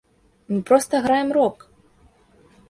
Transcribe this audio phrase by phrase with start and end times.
[0.53, 1.67] Мы проста граем рок!